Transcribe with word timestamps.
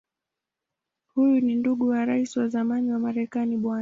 Huyu 1.13 1.41
ni 1.41 1.55
ndugu 1.55 1.87
wa 1.87 2.05
Rais 2.05 2.37
wa 2.37 2.47
zamani 2.47 2.91
wa 2.91 2.99
Marekani 2.99 3.57
Bw. 3.57 3.69